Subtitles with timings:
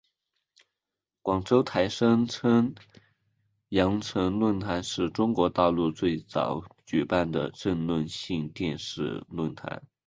[1.21, 2.73] 广州台声称
[3.69, 9.83] 羊城论坛是中国大陆最早举办的政论性电视论坛。